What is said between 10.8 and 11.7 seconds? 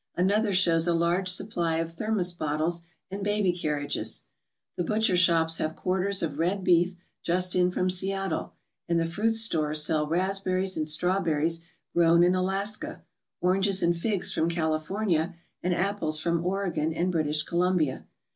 strawberries